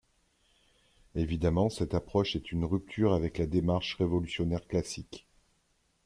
[1.13, 5.27] Évidemment cette approche est une rupture avec la démarche révolutionnaire classique.